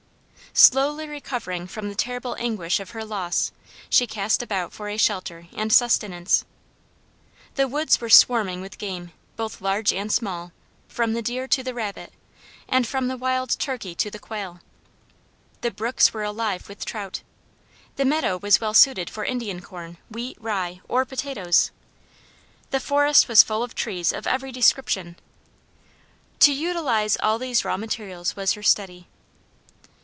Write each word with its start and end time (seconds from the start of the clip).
Slowly 0.53 1.07
recovering 1.07 1.65
from 1.65 1.87
the 1.87 1.95
terrible 1.95 2.35
anguish 2.37 2.81
of 2.81 2.89
her 2.89 3.05
loss, 3.05 3.53
she 3.89 4.05
cast 4.05 4.43
about 4.43 4.73
for 4.73 4.91
shelter 4.97 5.47
and 5.55 5.71
sustenance. 5.71 6.43
The 7.55 7.69
woods 7.69 8.01
were 8.01 8.09
swarming 8.09 8.59
with 8.59 8.77
game, 8.77 9.13
both 9.37 9.61
large 9.61 9.93
and 9.93 10.11
small, 10.11 10.51
from 10.89 11.13
the 11.13 11.21
deer 11.21 11.47
to 11.47 11.63
the 11.63 11.73
rabbit, 11.73 12.11
and 12.67 12.85
from 12.85 13.07
the 13.07 13.15
wild 13.15 13.57
turkey 13.59 13.95
to 13.95 14.11
the 14.11 14.19
quail. 14.19 14.59
The 15.61 15.71
brooks 15.71 16.13
were 16.13 16.23
alive 16.23 16.67
with 16.67 16.83
trout. 16.83 17.21
The 17.95 18.03
meadow 18.03 18.35
was 18.37 18.59
well 18.59 18.73
suited 18.73 19.09
for 19.09 19.23
Indian 19.23 19.61
corn, 19.61 19.99
wheat, 20.09 20.35
rye, 20.37 20.81
or 20.89 21.05
potatoes. 21.05 21.71
The 22.71 22.81
forest 22.81 23.29
was 23.29 23.41
full 23.41 23.63
of 23.63 23.73
trees 23.73 24.11
of 24.11 24.27
every 24.27 24.51
description. 24.51 25.15
To 26.39 26.51
utilize 26.51 27.15
all 27.23 27.39
these 27.39 27.63
raw 27.63 27.77
materials 27.77 28.35
was 28.35 28.51
her 28.53 28.63
study. 28.63 29.07